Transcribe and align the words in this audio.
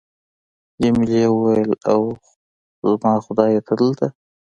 جميلې 0.81 1.23
وويل:: 1.31 1.71
اوه، 1.93 2.13
زما 2.89 3.13
خدایه، 3.25 3.61
ته 3.67 3.73
دلته! 3.79 4.07